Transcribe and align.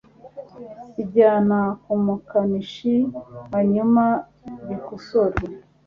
Bijyana 0.95 1.59
kumukanishi, 1.83 2.95
hanyuma 3.53 4.03
bikosorwe. 4.67 5.45